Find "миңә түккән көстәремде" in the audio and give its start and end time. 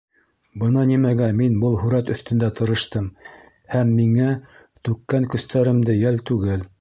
3.99-5.99